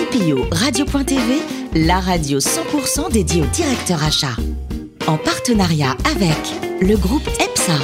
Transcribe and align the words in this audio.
CPO 0.00 0.46
Radio.tv, 0.50 1.42
la 1.74 2.00
radio 2.00 2.38
100% 2.38 3.12
dédiée 3.12 3.42
au 3.42 3.46
directeur 3.46 4.02
achat. 4.02 4.34
En 5.06 5.18
partenariat 5.18 5.94
avec 6.10 6.38
le 6.80 6.96
groupe 6.96 7.28
EPSA. 7.38 7.74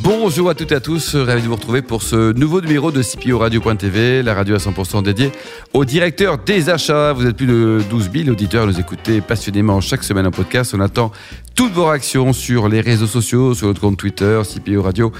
Bonjour 0.00 0.50
à 0.50 0.54
toutes 0.54 0.72
et 0.72 0.74
à 0.74 0.80
tous, 0.80 1.16
ravi 1.16 1.42
de 1.42 1.48
vous 1.48 1.56
retrouver 1.56 1.80
pour 1.80 2.02
ce 2.02 2.32
nouveau 2.34 2.60
numéro 2.60 2.92
de 2.92 3.02
CPO 3.02 3.38
Radio.tv, 3.38 4.22
la 4.22 4.34
radio 4.34 4.56
à 4.56 4.58
100% 4.58 5.02
dédiée 5.02 5.32
au 5.72 5.86
directeur 5.86 6.38
des 6.38 6.68
achats. 6.68 7.14
Vous 7.14 7.26
êtes 7.26 7.36
plus 7.36 7.46
de 7.46 7.80
12 7.88 8.10
000 8.14 8.28
auditeurs 8.28 8.66
nous 8.66 8.78
écouter 8.78 9.22
passionnément 9.22 9.80
chaque 9.80 10.04
semaine 10.04 10.26
en 10.26 10.30
podcast. 10.30 10.74
On 10.76 10.80
attend 10.80 11.10
toutes 11.56 11.72
vos 11.72 11.86
réactions 11.86 12.34
sur 12.34 12.68
les 12.68 12.82
réseaux 12.82 13.06
sociaux, 13.06 13.54
sur 13.54 13.66
notre 13.66 13.80
compte 13.80 13.96
Twitter, 13.96 14.42
CPO 14.44 14.82
Radio. 14.82 15.10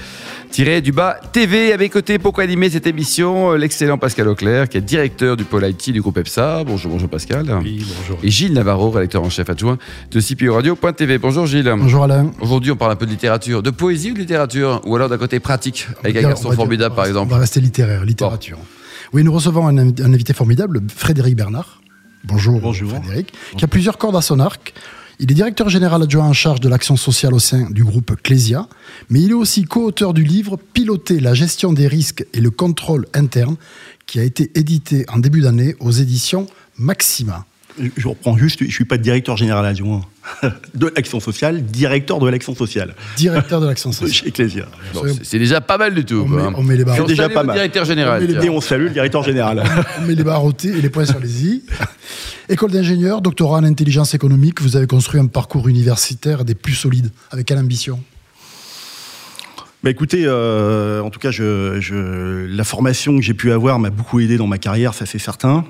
du 0.83 0.91
bas 0.91 1.19
TV 1.33 1.73
à 1.73 1.77
mes 1.77 1.89
côtés 1.89 2.19
pour 2.19 2.39
animer 2.39 2.69
cette 2.69 2.85
émission, 2.85 3.53
l'excellent 3.53 3.97
Pascal 3.97 4.27
Auclair, 4.27 4.69
qui 4.69 4.77
est 4.77 4.81
directeur 4.81 5.35
du 5.35 5.45
pôle 5.45 5.67
IT 5.67 5.89
du 5.91 5.99
groupe 5.99 6.19
EPSA. 6.19 6.63
Bonjour, 6.63 6.91
bonjour 6.91 7.09
Pascal. 7.09 7.47
Oui, 7.63 7.83
bonjour. 7.97 8.19
Et 8.21 8.29
Gilles 8.29 8.53
Navarro, 8.53 8.91
rédacteur 8.91 9.23
en 9.23 9.31
chef 9.31 9.49
adjoint 9.49 9.79
de 10.11 10.21
CPO 10.21 10.53
Radio.tv. 10.53 11.17
Bonjour 11.17 11.47
Gilles. 11.47 11.73
Bonjour 11.75 12.03
Alain. 12.03 12.31
Aujourd'hui, 12.39 12.71
on 12.71 12.75
parle 12.75 12.91
un 12.91 12.95
peu 12.95 13.07
de 13.07 13.11
littérature, 13.11 13.63
de 13.63 13.71
poésie 13.71 14.11
ou 14.11 14.13
de 14.13 14.19
littérature, 14.19 14.81
ou 14.85 14.95
alors 14.95 15.09
d'un 15.09 15.17
côté 15.17 15.39
pratique, 15.39 15.87
avec 16.03 16.17
un 16.17 16.21
garçon 16.21 16.51
formidable 16.51 16.93
par 16.93 17.07
exemple. 17.07 17.31
On 17.31 17.35
va 17.35 17.41
rester 17.41 17.59
littéraire, 17.61 18.05
littérature. 18.05 18.59
Oui, 19.11 19.23
nous 19.23 19.33
recevons 19.33 19.67
un, 19.67 19.77
invité 19.77 20.33
formidable, 20.33 20.81
Frédéric 20.95 21.35
Bernard. 21.35 21.81
Bonjour, 22.25 22.59
Bonjour. 22.59 22.91
Frédéric, 22.91 23.33
qui 23.57 23.65
a 23.65 23.67
plusieurs 23.67 23.97
cordes 23.97 24.15
à 24.15 24.21
son 24.21 24.39
arc. 24.39 24.75
Il 25.19 25.31
est 25.31 25.33
directeur 25.33 25.67
général 25.67 26.03
adjoint 26.03 26.25
en 26.25 26.33
charge 26.33 26.59
de 26.59 26.69
l'action 26.69 26.95
sociale 26.95 27.33
au 27.33 27.39
sein 27.39 27.67
du 27.71 27.83
groupe 27.83 28.15
Clésia, 28.21 28.67
mais 29.09 29.19
il 29.19 29.31
est 29.31 29.33
aussi 29.33 29.63
co-auteur 29.63 30.13
du 30.13 30.23
livre 30.23 30.59
Piloter 30.73 31.19
la 31.19 31.33
gestion 31.33 31.73
des 31.73 31.87
risques 31.87 32.23
et 32.33 32.39
le 32.39 32.51
contrôle 32.51 33.07
interne, 33.15 33.55
qui 34.05 34.19
a 34.19 34.23
été 34.23 34.51
édité 34.53 35.05
en 35.09 35.17
début 35.17 35.41
d'année 35.41 35.75
aux 35.79 35.89
éditions 35.89 36.45
Maxima. 36.77 37.45
Je 37.95 38.07
reprends 38.07 38.37
juste, 38.37 38.59
je 38.59 38.65
ne 38.65 38.71
suis 38.71 38.85
pas 38.85 38.97
directeur 38.97 39.37
général 39.37 39.65
adjoint 39.65 40.01
de 40.75 40.91
l'action 40.95 41.19
sociale, 41.19 41.63
directeur 41.63 42.19
de 42.19 42.29
l'action 42.29 42.53
sociale. 42.53 42.93
Directeur 43.17 43.59
de 43.59 43.65
l'action 43.65 43.91
sociale. 43.93 44.13
Chez 44.13 44.27
Ecclesia. 44.27 44.67
C'est 45.23 45.39
déjà 45.39 45.61
pas 45.61 45.79
mal 45.79 45.95
du 45.95 46.05
tout. 46.05 46.25
On, 46.25 46.29
met, 46.29 46.43
on 46.55 46.63
met, 46.63 46.75
les 46.75 46.85
barres. 46.85 46.95
C'est 46.97 47.05
déjà 47.07 47.29
pas 47.29 47.43
mal. 47.43 47.55
directeur 47.55 47.85
général. 47.85 48.23
On 48.23 48.41
et 48.41 48.49
on 48.49 48.61
salue 48.61 48.83
le 48.83 48.89
directeur 48.91 49.23
général. 49.23 49.63
on 49.99 50.05
met 50.05 50.13
les 50.13 50.23
barres 50.23 50.43
et 50.63 50.81
les 50.81 50.89
points 50.89 51.05
sur 51.05 51.19
les 51.19 51.45
i. 51.45 51.63
École 52.49 52.71
d'ingénieur, 52.71 53.21
doctorat 53.21 53.57
en 53.57 53.63
intelligence 53.65 54.13
économique, 54.13 54.61
vous 54.61 54.77
avez 54.77 54.87
construit 54.87 55.19
un 55.19 55.25
parcours 55.25 55.67
universitaire 55.67 56.45
des 56.45 56.55
plus 56.55 56.75
solides. 56.75 57.11
Avec 57.29 57.47
quelle 57.47 57.57
ambition? 57.57 57.99
Bah 59.83 59.89
écoutez, 59.89 60.23
euh, 60.25 61.01
en 61.01 61.09
tout 61.09 61.19
cas, 61.19 61.29
je, 61.29 62.45
la 62.45 62.63
formation 62.63 63.17
que 63.17 63.21
j'ai 63.21 63.33
pu 63.33 63.51
avoir 63.51 63.79
m'a 63.79 63.89
beaucoup 63.89 64.21
aidé 64.21 64.37
dans 64.37 64.47
ma 64.47 64.57
carrière, 64.59 64.93
ça 64.93 65.05
c'est 65.05 65.19
certain. 65.19 65.65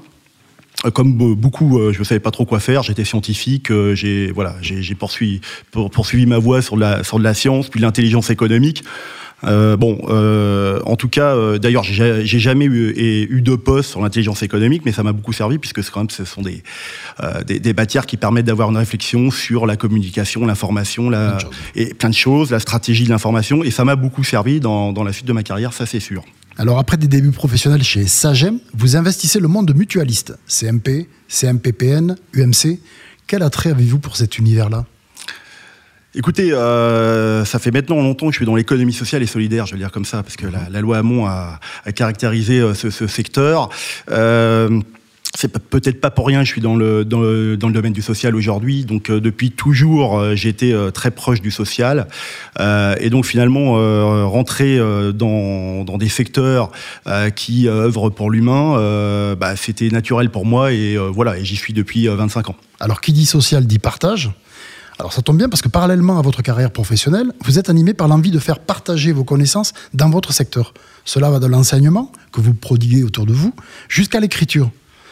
Euh, 0.86 0.92
comme 0.92 1.14
beaucoup, 1.34 1.80
euh, 1.80 1.94
je 1.94 2.00
ne 2.00 2.04
savais 2.04 2.20
pas 2.20 2.30
trop 2.30 2.46
quoi 2.46 2.60
faire. 2.60 2.84
J'étais 2.84 3.06
scientifique, 3.06 3.72
j'ai 3.94 4.32
voilà, 4.32 4.56
j'ai 4.62 4.94
poursuivi, 4.94 5.42
poursuivi 5.72 6.28
ma 6.28 6.38
voie 6.38 6.62
sur 6.62 6.76
de 6.76 6.82
la, 6.82 7.04
sur 7.04 7.18
de 7.18 7.24
la 7.24 7.34
science, 7.34 7.70
puis 7.70 7.80
l'intelligence 7.80 8.30
économique. 8.30 8.84
Euh, 9.44 9.78
bon, 9.78 10.00
euh, 10.10 10.80
en 10.86 10.96
tout 10.96 11.10
cas, 11.10 11.36
euh, 11.36 11.60
d'ailleurs, 11.60 11.84
j'ai 11.84 12.40
jamais 12.40 12.66
eu, 12.66 13.28
eu, 13.30 13.42
de 13.42 13.56
poste 13.56 13.92
sur 13.92 14.02
l'intelligence 14.02 14.42
économique, 14.42 14.82
mais 14.86 14.92
ça 14.92 15.04
m'a 15.04 15.12
beaucoup 15.12 15.34
servi 15.34 15.60
puisque 15.60 15.88
quand 15.92 16.02
même, 16.02 16.10
ce 16.10 16.26
sont 16.26 16.42
des, 16.42 16.64
des, 17.46 17.60
des, 17.60 17.74
matières 17.74 18.06
qui 18.06 18.18
permettent 18.18 18.46
d'avoir 18.46 18.70
une 18.72 18.78
réflexion 18.78 19.30
sur 19.30 19.68
la 19.68 19.76
communication, 19.76 20.46
l'information, 20.46 21.10
la, 21.10 21.38
et 21.76 21.94
plein 21.94 22.10
de 22.10 22.16
choses, 22.16 22.52
la 22.52 22.60
stratégie 22.60 23.04
de 23.04 23.10
l'information, 23.10 23.64
et 23.64 23.72
ça 23.72 23.86
m'a 23.86 23.96
beaucoup 23.96 24.24
servi 24.24 24.60
dans, 24.60 24.92
dans 24.92 25.04
la 25.04 25.14
suite 25.14 25.28
de 25.28 25.34
ma 25.34 25.44
carrière, 25.44 25.74
ça 25.74 25.86
c'est 25.86 26.00
sûr. 26.00 26.24
Alors 26.58 26.80
après 26.80 26.98
des 26.98 27.08
débuts 27.08 27.32
professionnels 27.32 27.84
chez 27.84 28.08
Sagem, 28.08 28.60
vous 28.74 28.96
investissez 28.96 29.40
le 29.40 29.48
monde 29.48 29.68
de 29.68 29.74
mutualistes, 29.74 30.36
CMP, 30.48 31.08
CMPPN, 31.28 32.16
UMC. 32.34 32.80
Quel 33.28 33.44
attrait 33.44 33.70
avez-vous 33.70 34.00
pour 34.00 34.18
cet 34.18 34.40
univers-là? 34.40 34.86
Écoutez, 36.16 36.54
euh, 36.54 37.44
ça 37.44 37.60
fait 37.60 37.72
maintenant 37.72 37.98
longtemps 37.98 38.28
que 38.28 38.32
je 38.32 38.38
suis 38.38 38.46
dans 38.46 38.56
l'économie 38.56 38.94
sociale 38.94 39.22
et 39.24 39.28
solidaire, 39.28 39.66
je 39.66 39.72
vais 39.72 39.78
le 39.78 39.84
dire 39.84 39.92
comme 39.92 40.06
ça, 40.06 40.24
parce 40.24 40.38
que 40.38 40.48
la, 40.48 40.82
loi 40.82 40.98
Hamon 41.00 41.26
a, 41.26 41.60
caractérisé 41.94 42.60
euh, 42.60 42.74
ce, 42.74 43.08
secteur. 43.08 43.70
Euh, 44.10 44.80
c'est 45.36 45.56
peut-être 45.60 46.02
pas 46.02 46.10
pour 46.10 46.26
rien, 46.26 46.44
je 46.44 46.52
suis 46.52 46.62
dans 46.62 46.76
le, 46.76 47.06
dans 47.06 47.20
le, 47.20 47.58
domaine 47.58 47.94
du 47.94 48.02
social 48.02 48.36
aujourd'hui. 48.36 48.86
Donc 48.86 49.12
depuis 49.12 49.52
toujours, 49.52 50.26
été 50.32 50.76
très 50.96 51.12
proche 51.12 51.42
du 51.42 51.52
social. 51.52 52.08
et 52.60 53.10
donc 53.12 53.26
finalement, 53.28 53.74
rentrer 54.28 54.80
dans, 55.14 55.84
dans, 55.84 55.98
des 56.00 56.10
secteurs 56.10 56.72
qui 57.36 57.68
œuvrent 57.68 58.10
pour 58.10 58.32
l'humain, 58.32 59.36
bah, 59.36 59.56
c'était 59.56 59.90
naturel 59.90 60.32
pour 60.32 60.48
moi. 60.48 60.74
Et 60.74 60.98
voilà, 60.98 61.38
et 61.38 61.46
j'y 61.46 61.56
suis 61.56 61.74
depuis 61.74 62.08
25 62.08 62.50
ans. 62.50 62.56
Alors 62.80 63.00
qui 63.00 63.14
dit 63.14 63.28
social 63.28 63.68
dit 63.68 63.78
partage 63.78 64.32
alors 65.00 65.14
ça 65.14 65.22
tombe 65.22 65.38
bien 65.38 65.48
parce 65.50 65.62
que 65.62 65.70
parallèlement 65.70 66.18
à 66.18 66.22
votre 66.22 66.42
carrière 66.42 66.72
professionnelle, 66.72 67.32
vous 67.46 67.60
êtes 67.60 67.70
animé 67.70 67.94
par 67.94 68.08
l'envie 68.08 68.32
de 68.32 68.40
faire 68.40 68.60
partager 68.60 69.12
vos 69.12 69.24
connaissances 69.24 69.74
dans 69.94 70.10
votre 70.10 70.34
secteur. 70.34 70.74
Cela 71.06 71.30
va 71.30 71.40
de 71.40 71.46
l'enseignement 71.46 72.12
que 72.32 72.42
vous 72.42 72.54
prodiguez 72.54 73.04
autour 73.04 73.26
de 73.26 73.34
vous 73.34 73.54
jusqu'à 73.90 74.20
l'écriture. 74.20 74.72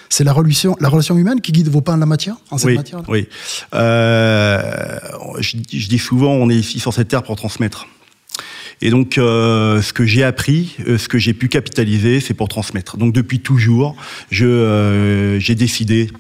C'est 0.10 0.24
la 0.24 0.34
relation, 0.34 0.76
la 0.80 0.90
relation 0.90 1.18
humaine 1.18 1.42
qui 1.42 1.52
guide 1.52 1.68
vos 1.68 1.82
pas 1.82 1.94
en 1.94 1.98
la 1.98 2.06
matière, 2.06 2.36
en 2.50 2.58
cette 2.58 2.68
oui, 2.68 2.76
matière 2.76 3.04
Oui. 3.08 3.28
Euh, 3.74 5.00
je, 5.40 5.58
dis 5.58 6.00
souvent, 6.00 6.32
on 6.32 6.50
est 6.50 6.56
ici 6.56 6.80
sur 6.80 6.94
cette 6.94 7.08
terre 7.08 7.24
pour 7.24 7.36
transmettre. 7.36 7.88
Et 8.82 8.90
donc, 8.90 9.18
euh, 9.18 9.82
ce 9.82 9.94
que 9.94 10.06
j'ai 10.06 10.24
appris, 10.24 10.76
euh, 10.88 10.98
ce 10.98 11.08
que 11.08 11.18
j'ai 11.18 11.34
pu 11.34 11.48
capitaliser, 11.48 12.20
c'est 12.20 12.34
pour 12.34 12.50
transmettre. 12.50 12.98
Donc, 12.98 13.14
depuis 13.14 13.40
toujours, 13.40 13.96
je 14.32 15.38
j'ai 15.40 15.56
décidé 15.56 16.12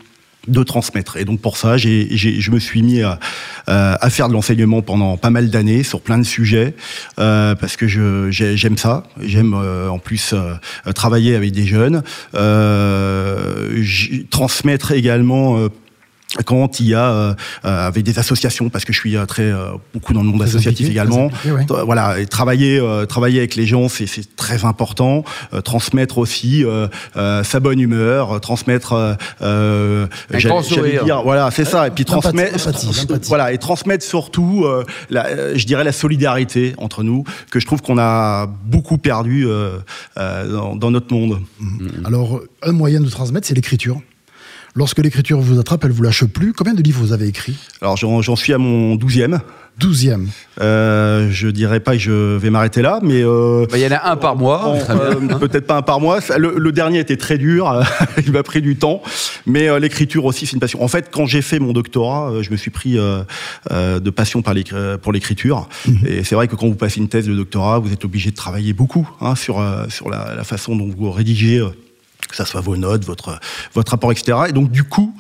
de 0.48 0.64
transmettre. 0.64 1.18
Et 1.18 1.26
donc 1.26 1.42
pour 1.42 1.58
ça, 1.58 1.78
j'ai, 1.78 2.08
je 2.16 2.52
me 2.52 2.60
suis 2.60 2.82
mis 2.82 3.02
à, 3.02 3.20
à 3.68 4.10
faire 4.10 4.28
de 4.28 4.34
l'enseignement 4.34 4.82
pendant 4.82 5.18
pas 5.18 5.30
mal 5.30 5.50
d'années 5.50 5.84
sur 5.84 6.02
plein 6.02 6.18
de 6.18 6.24
sujets 6.24 6.76
euh, 7.20 7.56
parce 7.56 7.76
que 7.78 7.88
j'aime 7.88 8.78
ça. 8.78 9.04
J'aime 9.22 9.54
euh, 9.54 9.90
en 9.90 10.00
plus 10.00 10.34
euh, 10.34 10.54
travailler 10.94 11.36
avec 11.36 11.52
des 11.52 11.66
jeunes, 11.66 12.04
euh, 12.36 13.84
transmettre 14.30 14.92
également 14.92 15.68
quand 16.44 16.80
il 16.80 16.88
y 16.88 16.94
a 16.94 17.06
euh, 17.06 17.34
euh, 17.64 17.88
avec 17.88 18.04
des 18.04 18.20
associations 18.20 18.70
parce 18.70 18.84
que 18.86 18.94
je 18.94 19.00
suis 19.00 19.16
euh, 19.16 19.26
très 19.26 19.54
beaucoup 19.94 20.14
dans 20.14 20.22
le 20.22 20.30
monde 20.30 20.42
associatif 20.44 20.90
également. 20.90 21.30
voilà 21.86 22.20
et 22.20 22.26
travailler 22.26 22.82
travailler 23.08 23.40
avec 23.40 23.56
les 23.56 23.66
gens 23.66 23.88
c'est 23.90 24.36
très 24.36 24.66
important. 24.66 25.24
Transmettre 25.64 26.18
aussi 26.18 26.64
sa 27.14 27.60
bonne 27.60 27.80
humeur 27.80 28.40
transmettre 28.42 29.18
j'allais 29.40 31.04
dire 31.04 31.22
voilà 31.24 31.52
c'est 31.52 31.66
ça. 31.66 31.88
Et 31.88 31.92
puis 31.92 32.06
transmettre 32.06 32.70
voilà 33.28 33.54
et 33.54 33.58
transmettre 33.58 34.04
surtout 34.04 34.66
la, 35.10 35.56
je 35.56 35.66
dirais 35.66 35.84
la 35.84 35.92
solidarité 35.92 36.74
entre 36.78 37.04
nous 37.04 37.24
que 37.50 37.60
je 37.60 37.66
trouve 37.66 37.82
qu'on 37.82 37.98
a 37.98 38.48
beaucoup 38.48 38.98
perdu 38.98 39.48
dans, 40.16 40.76
dans, 40.76 40.92
notre 40.92 41.14
monde. 41.14 41.40
Alors 42.04 42.42
un 42.62 42.72
moyen 42.72 43.00
de 43.00 43.10
transmettre 43.10 43.48
c'est 43.48 43.56
l'écriture 43.56 44.02
Lorsque 44.78 45.00
l'écriture 45.00 45.40
vous 45.40 45.58
attrape, 45.58 45.86
elle 45.86 45.94
vous 45.94 46.04
lâche 46.04 46.26
plus. 46.26 46.52
Combien 46.52 46.74
de 46.74 46.82
livres 46.82 47.00
vous 47.00 47.14
avez 47.14 47.28
écrit 47.28 47.56
Alors 47.82 47.96
j'en 47.96 48.36
suis 48.36 48.52
à 48.52 48.58
mon 48.58 48.96
douzième. 48.96 49.40
Douzième. 49.78 50.28
Euh, 50.60 51.30
je 51.32 51.48
dirais 51.48 51.80
pas 51.80 51.94
que 51.94 52.00
je 52.00 52.36
vais 52.36 52.50
m'arrêter 52.50 52.82
là, 52.82 53.00
mais 53.02 53.24
euh, 53.24 53.66
bah, 53.72 53.78
il 53.78 53.84
y 53.84 53.88
en 53.88 53.92
a 53.92 54.12
un 54.12 54.18
par 54.18 54.36
mois. 54.36 54.76
Euh, 54.90 55.16
peut-être 55.40 55.66
pas 55.66 55.78
un 55.78 55.82
par 55.82 56.02
mois. 56.02 56.20
Le, 56.38 56.72
dernier 56.74 57.00
était 57.00 57.16
très 57.16 57.38
dur, 57.38 57.84
il 58.26 58.34
m'a 58.34 58.44
pris 58.44 58.62
du 58.62 58.76
temps, 58.76 59.02
mais 59.46 59.70
euh, 59.70 59.80
l'écriture 59.80 60.26
aussi 60.26 60.46
c'est 60.46 60.54
une 60.54 60.60
passion. 60.60 60.84
En 60.84 60.90
fait, 60.90 61.10
quand 61.10 61.26
j'ai 61.26 61.42
fait 61.42 61.60
mon 61.60 61.72
doctorat, 61.72 62.42
je 62.42 62.52
me 62.52 62.58
suis 62.58 62.72
pris 62.72 62.98
de 62.98 64.10
passion 64.10 64.44
pour 65.02 65.14
l'écriture. 65.14 65.70
Mhm. 65.88 66.00
Et 66.06 66.24
c'est 66.26 66.36
vrai 66.36 66.50
que 66.50 66.56
quand 66.56 66.68
vous 66.68 66.76
passez 66.76 67.00
une 67.00 67.08
thèse 67.08 67.28
de 67.28 67.34
doctorat, 67.34 67.80
vous 67.80 67.94
êtes 67.94 68.04
obligé 68.04 68.32
de 68.32 68.36
travailler 68.36 68.74
beaucoup 68.74 69.10
hein, 69.22 69.36
sur 69.36 69.64
sur 69.88 70.10
la, 70.10 70.36
la, 70.36 70.44
façon 70.44 70.76
dont 70.76 70.90
vous 70.90 71.12
rédigez 71.12 71.62
que 72.28 72.36
ça 72.36 72.46
soit 72.46 72.62
vos 72.62 72.78
notes, 72.78 73.06
votre, 73.06 73.40
votre 73.74 73.92
rapport, 73.92 74.12
etc. 74.12 74.38
Et 74.50 74.52
donc, 74.52 74.72
du 74.72 74.84
coup, 74.84 75.16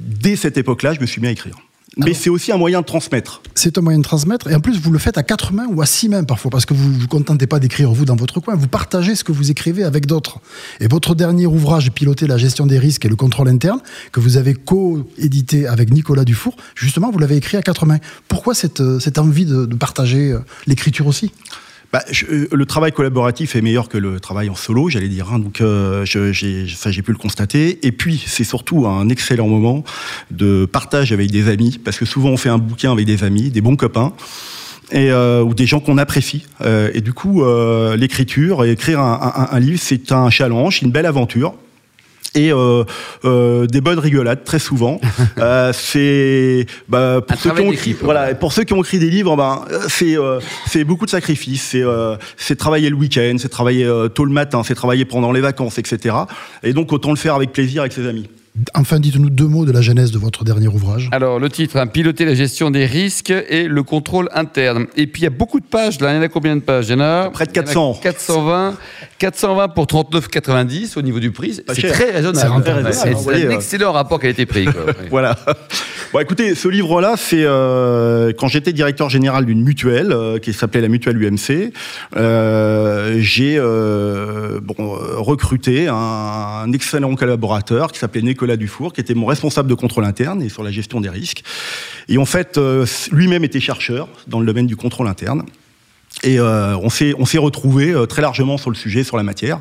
dès 0.00 0.36
cette 0.36 0.56
époque-là, 0.56 0.94
je 0.94 1.00
me 1.00 1.06
suis 1.06 1.20
mis 1.20 1.28
à 1.28 1.30
écrire. 1.30 1.56
Mais 1.96 2.14
c'est 2.14 2.30
aussi 2.30 2.50
un 2.50 2.56
moyen 2.56 2.80
de 2.80 2.86
transmettre. 2.86 3.40
C'est 3.54 3.78
un 3.78 3.80
moyen 3.80 3.98
de 3.98 4.04
transmettre. 4.04 4.50
Et 4.50 4.54
en 4.54 4.60
plus, 4.60 4.80
vous 4.80 4.90
le 4.90 4.98
faites 4.98 5.16
à 5.16 5.22
quatre 5.22 5.52
mains 5.52 5.66
ou 5.68 5.80
à 5.80 5.86
six 5.86 6.08
mains 6.08 6.24
parfois, 6.24 6.50
parce 6.50 6.66
que 6.66 6.74
vous 6.74 6.88
ne 6.88 6.98
vous 6.98 7.06
contentez 7.06 7.46
pas 7.46 7.60
d'écrire 7.60 7.92
vous 7.92 8.04
dans 8.04 8.16
votre 8.16 8.40
coin. 8.40 8.56
Vous 8.56 8.66
partagez 8.68 9.14
ce 9.14 9.22
que 9.22 9.32
vous 9.32 9.50
écrivez 9.50 9.84
avec 9.84 10.06
d'autres. 10.06 10.40
Et 10.80 10.88
votre 10.88 11.14
dernier 11.14 11.46
ouvrage, 11.46 11.92
Piloter 11.92 12.26
la 12.26 12.38
gestion 12.38 12.66
des 12.66 12.78
risques 12.78 13.04
et 13.04 13.08
le 13.08 13.16
contrôle 13.16 13.48
interne, 13.48 13.80
que 14.10 14.18
vous 14.18 14.36
avez 14.36 14.54
co-édité 14.54 15.68
avec 15.68 15.92
Nicolas 15.92 16.24
Dufour, 16.24 16.56
justement, 16.74 17.10
vous 17.12 17.18
l'avez 17.18 17.36
écrit 17.36 17.56
à 17.56 17.62
quatre 17.62 17.86
mains. 17.86 17.98
Pourquoi 18.26 18.54
cette, 18.54 18.80
euh, 18.80 18.98
cette 18.98 19.18
envie 19.18 19.44
de, 19.44 19.66
de 19.66 19.74
partager 19.76 20.32
euh, 20.32 20.40
l'écriture 20.66 21.06
aussi? 21.06 21.30
Bah, 21.94 22.02
euh, 22.28 22.48
le 22.50 22.66
travail 22.66 22.90
collaboratif 22.90 23.54
est 23.54 23.60
meilleur 23.60 23.88
que 23.88 23.96
le 23.96 24.18
travail 24.18 24.50
en 24.50 24.56
solo, 24.56 24.88
j'allais 24.88 25.06
dire. 25.06 25.32
Hein, 25.32 25.38
donc, 25.38 25.60
euh, 25.60 26.04
j'ai, 26.04 26.66
ça, 26.66 26.90
j'ai 26.90 27.02
pu 27.02 27.12
le 27.12 27.18
constater. 27.18 27.86
Et 27.86 27.92
puis, 27.92 28.20
c'est 28.26 28.42
surtout 28.42 28.88
un 28.88 29.08
excellent 29.08 29.46
moment 29.46 29.84
de 30.32 30.64
partage 30.64 31.12
avec 31.12 31.30
des 31.30 31.48
amis, 31.48 31.78
parce 31.84 31.96
que 31.96 32.04
souvent, 32.04 32.30
on 32.30 32.36
fait 32.36 32.48
un 32.48 32.58
bouquin 32.58 32.90
avec 32.90 33.06
des 33.06 33.22
amis, 33.22 33.50
des 33.50 33.60
bons 33.60 33.76
copains. 33.76 34.12
Euh, 34.92 35.40
ou 35.42 35.54
des 35.54 35.66
gens 35.66 35.80
qu'on 35.80 35.96
apprécie. 35.96 36.44
et 36.64 37.00
du 37.00 37.12
coup, 37.12 37.44
l'écriture 37.96 38.64
écrire 38.64 38.98
un, 38.98 39.46
un 39.52 39.60
livre, 39.60 39.78
c'est 39.80 40.10
un 40.10 40.30
challenge, 40.30 40.82
une 40.82 40.90
belle 40.90 41.06
aventure. 41.06 41.54
Et 42.34 42.52
euh, 42.52 42.84
euh, 43.24 43.66
des 43.66 43.80
bonnes 43.80 43.98
rigolades 43.98 44.44
très 44.44 44.58
souvent. 44.58 45.00
euh, 45.38 45.72
c'est 45.72 46.66
bah, 46.88 47.20
pour 47.26 47.38
ceux 47.38 47.50
qui 47.50 47.60
ont 47.60 47.72
écrit, 47.72 47.96
voilà, 48.00 48.34
pour 48.34 48.52
ceux 48.52 48.64
qui 48.64 48.72
ont 48.72 48.82
écrit 48.82 48.98
des 48.98 49.10
livres, 49.10 49.36
ben 49.36 49.64
c'est 49.88 50.18
euh, 50.18 50.40
c'est 50.66 50.84
beaucoup 50.84 51.06
de 51.06 51.10
sacrifices. 51.10 51.62
C'est 51.62 51.82
euh, 51.82 52.16
c'est 52.36 52.56
travailler 52.56 52.90
le 52.90 52.96
week-end, 52.96 53.36
c'est 53.38 53.48
travailler 53.48 53.90
tôt 54.14 54.24
le 54.24 54.32
matin, 54.32 54.62
c'est 54.64 54.74
travailler 54.74 55.04
pendant 55.04 55.32
les 55.32 55.40
vacances, 55.40 55.78
etc. 55.78 56.16
Et 56.62 56.72
donc 56.72 56.92
autant 56.92 57.10
le 57.10 57.16
faire 57.16 57.34
avec 57.34 57.52
plaisir 57.52 57.82
avec 57.82 57.92
ses 57.92 58.06
amis. 58.06 58.28
Enfin, 58.74 59.00
dites-nous 59.00 59.30
deux 59.30 59.48
mots 59.48 59.64
de 59.64 59.72
la 59.72 59.80
genèse 59.80 60.12
de 60.12 60.18
votre 60.18 60.44
dernier 60.44 60.68
ouvrage. 60.68 61.08
Alors, 61.10 61.40
le 61.40 61.50
titre, 61.50 61.76
hein, 61.76 61.88
Piloter 61.88 62.24
la 62.24 62.34
gestion 62.34 62.70
des 62.70 62.86
risques 62.86 63.32
et 63.48 63.66
le 63.66 63.82
contrôle 63.82 64.28
interne. 64.32 64.86
Et 64.96 65.08
puis, 65.08 65.22
il 65.22 65.24
y 65.24 65.26
a 65.26 65.30
beaucoup 65.30 65.58
de 65.58 65.66
pages, 65.66 66.00
là. 66.00 66.12
Il 66.12 66.16
y 66.16 66.18
en 66.20 66.22
a 66.22 66.28
combien 66.28 66.54
de 66.54 66.60
pages? 66.60 66.86
Il 66.88 66.92
y 66.92 66.94
en 66.94 67.00
a 67.00 67.30
Près 67.30 67.46
de 67.46 67.52
400. 67.52 67.98
420. 68.00 68.76
420 69.18 69.68
pour 69.68 69.86
39,90 69.86 70.96
au 70.96 71.02
niveau 71.02 71.18
du 71.18 71.32
prix. 71.32 71.60
C'est 71.72 71.88
très 71.88 72.12
raisonnable. 72.12 72.92
C'est 72.92 73.08
un 73.08 73.16
euh, 73.28 73.50
excellent 73.50 73.90
rapport 73.90 74.20
qualité-prix. 74.20 74.66
voilà. 75.10 75.36
Bon, 76.14 76.20
écoutez, 76.20 76.54
ce 76.54 76.68
livre-là, 76.68 77.14
c'est 77.16 77.42
euh, 77.42 78.32
quand 78.38 78.46
j'étais 78.46 78.72
directeur 78.72 79.10
général 79.10 79.46
d'une 79.46 79.64
mutuelle 79.64 80.12
euh, 80.12 80.38
qui 80.38 80.52
s'appelait 80.52 80.80
la 80.80 80.86
mutuelle 80.86 81.20
UMC. 81.20 81.72
Euh, 82.16 83.16
j'ai 83.18 83.56
euh, 83.58 84.60
bon, 84.62 84.74
recruté 84.78 85.88
un, 85.88 85.94
un, 85.94 86.72
excellent 86.72 87.16
collaborateur 87.16 87.90
qui 87.90 87.98
s'appelait 87.98 88.22
Nicolas 88.22 88.43
Dufour, 88.56 88.92
qui 88.92 89.00
était 89.00 89.14
mon 89.14 89.26
responsable 89.26 89.68
de 89.68 89.74
contrôle 89.74 90.04
interne 90.04 90.42
et 90.42 90.48
sur 90.48 90.62
la 90.62 90.70
gestion 90.70 91.00
des 91.00 91.08
risques. 91.08 91.42
Et 92.08 92.18
en 92.18 92.24
fait, 92.24 92.60
lui-même 93.10 93.44
était 93.44 93.60
chercheur 93.60 94.08
dans 94.26 94.40
le 94.40 94.46
domaine 94.46 94.66
du 94.66 94.76
contrôle 94.76 95.08
interne. 95.08 95.44
Et 96.22 96.38
euh, 96.38 96.76
on 96.78 96.88
s'est 96.88 97.14
on 97.18 97.26
s'est 97.26 97.38
retrouvé 97.38 97.90
euh, 97.90 98.06
très 98.06 98.22
largement 98.22 98.56
sur 98.56 98.70
le 98.70 98.76
sujet, 98.76 99.04
sur 99.04 99.16
la 99.16 99.22
matière. 99.22 99.60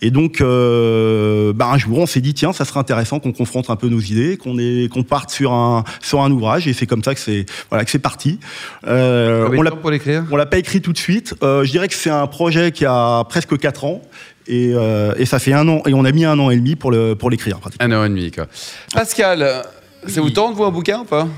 Et 0.00 0.10
donc, 0.10 0.40
euh, 0.40 1.52
bah, 1.52 1.68
un 1.72 1.78
jour, 1.78 1.98
on 1.98 2.06
s'est 2.06 2.20
dit 2.20 2.34
tiens, 2.34 2.52
ça 2.52 2.64
serait 2.64 2.80
intéressant 2.80 3.20
qu'on 3.20 3.32
confronte 3.32 3.68
un 3.68 3.76
peu 3.76 3.88
nos 3.88 4.00
idées, 4.00 4.38
qu'on 4.38 5.02
parte 5.02 5.30
sur 5.30 5.52
un 5.52 5.84
sur 6.00 6.22
un 6.22 6.30
ouvrage. 6.30 6.66
Et 6.68 6.72
c'est 6.72 6.86
comme 6.86 7.02
ça 7.02 7.14
que 7.14 7.20
c'est 7.20 7.46
voilà 7.68 7.84
que 7.84 7.90
c'est 7.90 7.98
parti. 7.98 8.38
On 8.86 9.62
l'a 9.62 9.70
pour 9.72 9.90
l'écrire? 9.90 10.24
On 10.30 10.36
l'a 10.36 10.46
pas 10.46 10.58
écrit 10.58 10.80
tout 10.80 10.92
de 10.92 10.98
suite. 10.98 11.34
Je 11.42 11.70
dirais 11.70 11.88
que 11.88 11.94
c'est 11.94 12.10
un 12.10 12.26
projet 12.26 12.72
qui 12.72 12.86
a 12.86 13.24
presque 13.24 13.58
4 13.58 13.84
ans. 13.84 14.02
Et, 14.50 14.72
et, 15.18 15.26
ça 15.26 15.38
fait 15.38 15.52
un 15.52 15.68
an 15.68 15.82
et 15.86 15.92
on 15.92 16.06
a 16.06 16.12
mis 16.12 16.24
un 16.24 16.38
an 16.38 16.48
et 16.48 16.56
demi 16.56 16.74
pour 16.74 16.90
le 16.90 17.14
pour 17.14 17.28
l'écrire 17.28 17.60
Un 17.80 17.92
an 17.92 18.04
et 18.04 18.08
demi 18.08 18.30
quoi. 18.30 18.46
Pascal, 18.94 19.62
ça 20.06 20.20
vous 20.22 20.30
tente 20.30 20.54
vous 20.54 20.64
un 20.64 20.70
bouquin 20.70 21.00
ou 21.00 21.04
pas? 21.04 21.28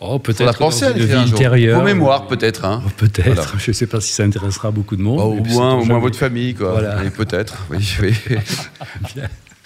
Oh, 0.00 0.18
peut-être 0.18 0.44
la 0.44 0.54
pensée 0.54 0.86
à 0.86 0.92
vie 0.92 1.12
intérieure. 1.12 1.78
Vos 1.78 1.84
mémoires, 1.84 2.26
peut-être. 2.26 2.64
Hein. 2.64 2.82
Oh, 2.86 2.90
peut-être. 2.96 3.56
Je 3.58 3.70
ne 3.70 3.74
sais 3.74 3.86
pas 3.86 4.00
si 4.00 4.12
ça 4.12 4.22
intéressera 4.24 4.70
beaucoup 4.70 4.96
de 4.96 5.02
monde. 5.02 5.20
Oh, 5.22 5.38
au, 5.38 5.44
moins, 5.44 5.74
au 5.74 5.84
moins 5.84 5.98
votre 5.98 6.18
famille, 6.18 6.54
quoi. 6.54 6.72
Voilà. 6.72 7.02
Peut-être. 7.10 7.66
Oui, 7.70 7.96
oui. 8.00 8.14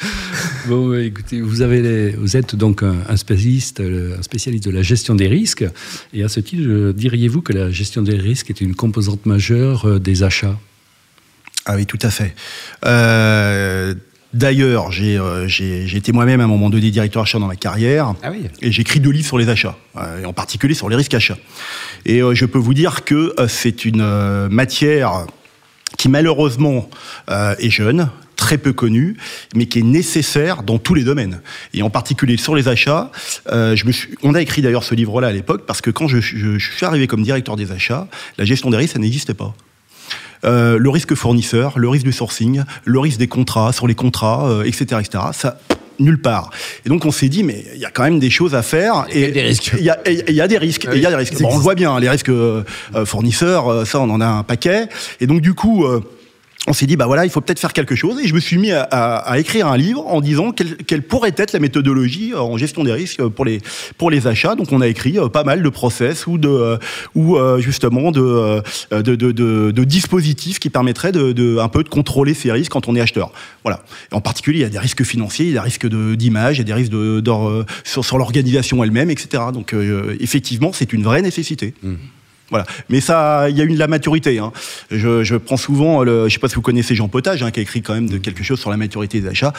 bon, 0.67 0.95
écoutez, 0.95 1.41
vous, 1.41 1.63
avez 1.63 2.11
vous 2.11 2.37
êtes 2.37 2.57
donc 2.57 2.83
un, 2.83 3.17
spécialiste, 3.17 3.81
un 3.81 4.23
spécialiste 4.23 4.65
de 4.65 4.73
la 4.73 4.83
gestion 4.83 5.15
des 5.15 5.29
risques. 5.29 5.65
Et 6.13 6.25
à 6.25 6.29
ce 6.29 6.41
titre, 6.41 6.93
diriez-vous 6.93 7.41
que 7.41 7.53
la 7.53 7.71
gestion 7.71 8.03
des 8.03 8.17
risques 8.17 8.51
est 8.51 8.61
une 8.61 8.75
composante 8.75 9.27
majeure 9.27 9.87
euh, 9.87 9.99
des 10.01 10.25
achats? 10.25 10.59
Ah 11.67 11.77
oui, 11.77 11.87
tout 11.87 11.99
à 12.03 12.11
fait. 12.11 12.35
Euh, 12.85 13.95
D'ailleurs, 14.35 14.91
euh, 15.01 15.47
j'ai 15.47 15.97
été 15.97 16.11
moi-même 16.11 16.41
à 16.41 16.45
un 16.45 16.49
moment 16.49 16.69
donné 16.69 16.91
directeur 16.91 17.23
achat 17.23 17.39
dans 17.39 17.47
ma 17.47 17.55
carrière. 17.55 18.15
Ah 18.21 18.33
oui. 18.33 18.49
Et 18.63 18.73
j'ai 18.73 18.83
écrit 18.83 18.99
deux 18.99 19.11
livres 19.11 19.27
sur 19.27 19.39
les 19.39 19.49
achats, 19.49 19.79
euh, 19.97 20.23
et 20.23 20.27
en 20.27 20.33
particulier 20.33 20.75
sur 20.75 20.89
les 20.89 20.97
risques 20.97 21.15
achats. 21.15 21.39
Et 22.05 22.21
euh, 22.21 22.35
je 22.35 22.45
peux 22.45 22.59
vous 22.59 22.75
dire 22.75 23.05
que 23.05 23.33
c'est 23.47 23.85
une 23.85 24.49
matière 24.49 25.27
qui 25.97 26.09
malheureusement 26.09 26.91
est 27.29 27.71
jeune, 27.71 28.11
très 28.35 28.59
peu 28.59 28.73
connue, 28.73 29.17
mais 29.55 29.67
qui 29.67 29.79
est 29.79 29.83
nécessaire 29.83 30.65
dans 30.65 30.79
tous 30.79 30.95
les 30.95 31.05
domaines. 31.05 31.41
Et 31.73 31.83
en 31.83 31.91
particulier 31.91 32.37
sur 32.37 32.57
les 32.57 32.67
achats, 32.67 33.13
je 33.47 33.87
me 33.87 33.93
suis, 33.93 34.17
on 34.25 34.35
a 34.35 34.43
écrit 34.43 34.61
d'ailleurs 34.61 34.83
ce 34.83 34.97
livre-là 34.97 35.29
à 35.29 35.33
l'époque 35.33 35.65
parce 35.67 35.81
que 35.81 35.91
quand 35.91 36.09
je, 36.09 36.19
je, 36.19 36.59
suis 36.59 36.85
arrivé 36.85 37.07
comme 37.07 37.23
directeur 37.23 37.55
des 37.55 37.71
achats, 37.71 38.09
la 38.37 38.45
gestion 38.45 38.71
des 38.71 38.77
risques, 38.77 38.95
ça 38.95 38.99
n'existait 38.99 39.35
pas. 39.35 39.55
Euh, 40.45 40.79
le 40.79 40.91
risque 40.91 41.15
fournisseur, 41.15 41.79
le 41.79 41.89
risque 41.89 42.05
du 42.05 42.13
sourcing, 42.13 42.63
le 42.85 42.99
risque 42.99 43.19
des 43.19 43.29
contrats, 43.29 43.73
sur 43.73 43.87
les 43.87 43.95
contrats, 43.95 44.63
etc., 44.65 44.87
euh, 44.93 45.01
etc. 45.01 45.25
Ça, 45.33 45.59
nulle 45.99 46.21
part. 46.21 46.51
Et 46.85 46.89
donc 46.89 47.05
on 47.05 47.13
s'est 47.13 47.29
dit 47.29 47.45
mais 47.45 47.65
il 47.75 47.81
y 47.81 47.85
a 47.85 47.91
quand 47.91 48.03
même 48.03 48.19
des 48.19 48.31
choses 48.31 48.55
à 48.55 48.63
faire 48.63 49.07
et 49.11 49.21
il 49.21 49.21
y 49.21 49.25
a 49.27 49.31
des 49.31 49.43
risques. 49.43 49.73
Il 49.79 49.85
y 49.85 49.91
a, 49.91 49.99
y 50.11 50.41
a 50.41 50.49
des 50.49 50.59
risques. 50.59 50.89
il 50.93 51.01
y 51.01 51.07
a 51.07 51.11
des 51.11 51.17
risques. 51.17 51.41
Bon, 51.41 51.51
on 51.53 51.57
le 51.57 51.63
voit 51.63 51.77
bien, 51.77 51.99
les 52.01 52.09
risques 52.09 52.31
euh, 52.31 52.65
fournisseurs, 53.05 53.87
ça 53.87 54.01
on 54.01 54.11
en 54.11 54.21
a 54.21 54.27
un 54.27 54.43
paquet. 54.43 54.89
Et 55.21 55.27
donc 55.27 55.41
du 55.41 55.55
coup 55.55 55.87
on 56.67 56.73
s'est 56.73 56.87
dit 56.87 56.97
bah 56.97 57.07
voilà 57.07 57.25
il 57.25 57.31
faut 57.31 57.41
peut-être 57.41 57.61
faire 57.61 57.73
quelque 57.73 57.95
chose. 57.95 58.19
Et 58.23 58.27
je 58.27 58.35
me 58.35 58.41
suis 58.41 58.59
mis 58.59 58.73
à, 58.73 59.39
écrire 59.39 59.67
un 59.67 59.77
livre 59.77 60.07
en 60.07 60.21
disant 60.21 60.53
quelle, 60.53 61.03
pourrait 61.03 61.35
être 61.37 61.53
la 61.53 61.61
méthodologie 61.61 62.33
euh, 62.33 62.41
en 62.41 62.57
gestion 62.57 62.85
des 62.85 62.93
risques 62.93 63.23
pour 63.29 63.45
les 63.45 63.61
pour 63.99 64.11
les 64.11 64.27
achats. 64.27 64.55
Donc 64.55 64.73
on 64.73 64.81
a 64.81 64.89
écrit 64.89 65.19
euh, 65.19 65.29
pas 65.29 65.45
mal 65.45 65.63
de 65.63 65.69
process 65.69 66.27
ou 66.27 66.39
de 66.39 66.49
euh, 66.49 66.79
ou 67.15 67.37
justement 67.61 68.11
de 68.11 68.63
de, 68.91 69.15
de, 69.15 69.85
dispositifs 69.85 70.59
qui 70.59 70.71
permettraient 70.71 71.13
de, 71.13 71.59
un 71.59 71.69
peu 71.69 71.83
de 71.83 71.89
contrôler 71.89 72.35
ces 72.35 72.51
risques 72.51 72.73
quand 72.73 72.89
on 72.89 72.97
est 72.97 73.01
acheteur. 73.01 73.33
Voilà. 73.63 73.83
En 74.13 74.21
particulier 74.21 74.61
il 74.61 74.63
y 74.63 74.67
a 74.67 74.71
des 74.71 74.79
risques 74.79 75.05
financiers 75.05 75.47
il 75.47 75.53
y 75.53 75.59
a 75.59 75.61
des 75.61 75.65
risques 75.65 75.87
d'image 75.87 76.57
il 76.57 76.61
y 76.61 76.63
a 76.63 76.65
des 76.65 76.75
risques 76.75 76.93
de, 76.93 77.23
sur, 77.85 78.05
sur 78.05 78.19
l'organisation 78.19 78.83
elle-même 78.83 79.11
etc 79.11 79.45
donc 79.53 79.75
effectivement 80.21 80.73
c'est 80.73 80.93
une 80.93 81.03
vraie 81.03 81.23
nécessité. 81.23 81.75
Mmh. 81.83 81.95
Voilà. 82.51 82.67
Mais 82.89 83.01
ça, 83.01 83.49
il 83.49 83.57
y 83.57 83.61
a 83.61 83.65
eu 83.65 83.73
de 83.73 83.79
la 83.79 83.89
maturité. 83.89 84.39
Hein. 84.39 84.53
Je, 84.91 85.25
je, 85.25 85.37
prends 85.37 85.57
souvent, 85.57 86.03
le, 86.03 86.21
je 86.21 86.25
ne 86.25 86.29
sais 86.29 86.39
pas 86.39 86.49
si 86.49 86.55
vous 86.55 86.63
connaissez 86.63 86.95
Jean 86.95 87.09
Potage, 87.09 87.43
hein, 87.43 87.51
qui 87.51 87.61
a 87.61 87.63
écrit 87.63 87.83
quand 87.83 87.95
même 87.95 88.09
de 88.09 88.19
quelque 88.19 88.43
chose 88.43 88.61
sur 88.61 88.71
la 88.71 88.77
maturité 88.77 89.21
des 89.21 89.29
achats. 89.29 89.53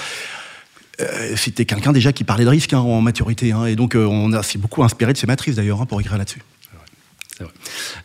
Euh, 1.01 1.33
C'était 1.35 1.65
quelqu'un 1.65 1.91
déjà 1.91 2.13
qui 2.13 2.23
parlait 2.23 2.45
de 2.45 2.49
risque 2.49 2.73
hein, 2.73 2.79
en 2.79 3.01
maturité. 3.01 3.51
Hein. 3.51 3.65
et 3.65 3.75
donc, 3.75 3.95
euh, 3.95 4.05
on 4.05 4.41
s'est 4.43 4.59
beaucoup 4.59 4.83
inspiré 4.83 5.13
de 5.13 5.17
ses 5.17 5.27
matrices 5.27 5.55
d'ailleurs 5.55 5.81
hein, 5.81 5.85
pour 5.85 5.99
écrire 5.99 6.17
là-dessus. 6.17 6.41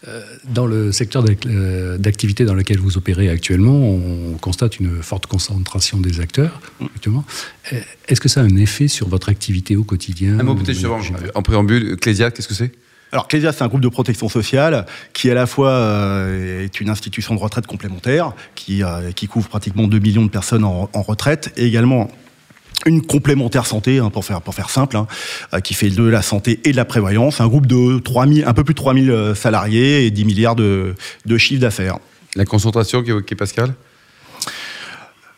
Euh, 0.09 0.23
dans 0.45 0.67
le 0.67 0.91
secteur 0.93 1.25
euh, 1.47 1.99
d'activité 1.99 2.45
dans 2.45 2.55
lequel 2.55 2.79
vous 2.79 2.97
opérez 2.97 3.29
actuellement, 3.29 3.77
on 3.77 4.37
constate 4.41 4.81
une 4.81 5.03
forte 5.03 5.27
concentration 5.27 6.01
des 6.01 6.21
acteurs. 6.21 6.61
Mm. 6.81 7.21
Est-ce 8.09 8.21
que 8.21 8.29
ça 8.29 8.41
a 8.41 8.45
un 8.45 8.57
effet 8.57 8.89
sur 8.89 9.09
votre 9.09 9.29
activité 9.29 9.77
au 9.77 9.85
quotidien 9.85 10.39
Un 10.41 10.43
mot 10.43 10.55
peut-être 10.55 10.85
en 11.35 11.43
préambule. 11.43 11.97
Clésia, 11.97 12.31
qu'est-ce 12.31 12.49
que 12.49 12.55
c'est? 12.55 12.73
Alors 13.13 13.27
Clésia, 13.27 13.53
c'est 13.53 13.63
un 13.63 13.69
groupe 13.69 13.81
de 13.81 13.89
protection 13.89 14.29
sociale 14.29 14.87
qui 15.13 15.31
à 15.31 15.35
la 15.35 15.47
fois 15.47 15.71
euh, 15.71 16.65
est 16.65 16.81
une 16.81 16.91
institution 16.91 17.35
de 17.35 17.41
retraite 17.41 17.67
complémentaire 17.67 18.33
qui, 18.55 18.85
euh, 18.85 19.11
couvre 19.29 19.49
pratiquement 19.49 19.89
2 19.89 19.99
millions 19.99 20.25
de 20.25 20.31
personnes 20.31 20.65
en, 20.65 20.89
retraite 21.03 21.53
et 21.57 21.67
également 21.67 22.11
une 22.87 23.05
complémentaire 23.05 23.67
santé, 23.67 23.99
hein, 23.99 24.11
pour, 24.11 24.25
faire, 24.25 24.41
pour 24.41 24.55
faire 24.55 24.71
simple, 24.71 24.97
hein, 24.97 25.07
euh, 25.55 25.61
qui 25.61 25.75
fait 25.75 25.91
de 25.91 26.05
la 26.05 26.23
santé 26.23 26.61
et 26.65 26.73
de 26.73 26.77
la 26.77 26.85
prévoyance, 26.85 27.41
un 27.41 27.49
groupe 27.49 27.67
de 27.67 27.99
3000, 27.99 28.45
un 28.47 28.55
peu 28.55 28.65
plus 28.65 28.75
de 28.75 28.79
3000 28.79 29.33
salariés 29.35 30.07
et 30.07 30.11
10 30.11 30.25
milliards 30.25 30.57
de, 30.57 30.95
de 31.27 31.39
chiffre 31.39 31.61
d'affaires. 31.61 31.99
La 32.37 32.45
concentration 32.45 33.03
qui 33.03 33.11
est 33.11 33.37
Pascal? 33.37 33.75